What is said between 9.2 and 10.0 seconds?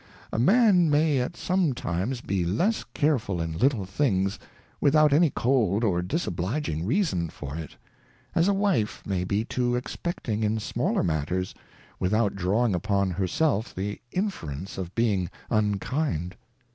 be too ex